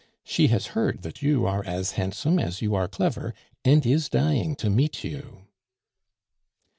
[0.23, 4.55] She has heard that you are as handsome as you are clever, and is dying
[4.55, 5.43] to meet you."